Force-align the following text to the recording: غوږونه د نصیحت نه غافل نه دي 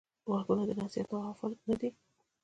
غوږونه 0.29 0.63
د 0.67 0.71
نصیحت 0.79 1.07
نه 1.13 1.17
غافل 1.23 1.51
نه 1.67 1.75
دي 1.79 1.89